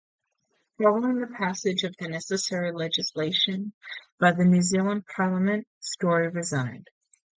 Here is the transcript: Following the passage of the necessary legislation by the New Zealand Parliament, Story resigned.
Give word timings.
Following 0.81 1.19
the 1.21 1.27
passage 1.27 1.83
of 1.83 1.93
the 1.99 2.07
necessary 2.07 2.71
legislation 2.71 3.71
by 4.19 4.31
the 4.31 4.45
New 4.45 4.63
Zealand 4.63 5.05
Parliament, 5.05 5.67
Story 5.79 6.27
resigned. 6.27 6.87